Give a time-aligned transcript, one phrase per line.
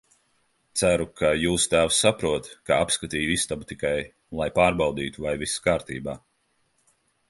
[0.79, 3.95] Ceru, ka jūsu tēvs saprot, ka apskatīju istabu tikai,
[4.43, 6.23] lai pārbaudītu, vai viss kārtībā.